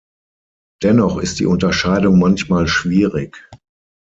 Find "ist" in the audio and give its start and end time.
1.19-1.39